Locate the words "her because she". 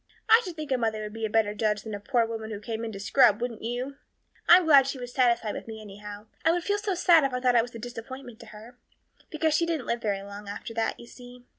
8.47-9.67